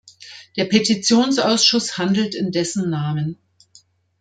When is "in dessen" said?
2.33-2.89